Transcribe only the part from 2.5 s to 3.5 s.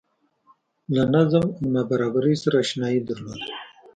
اشنايي درلوده